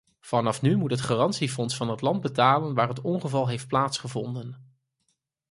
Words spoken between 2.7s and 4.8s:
waar het ongeval heeft plaatsgevonden.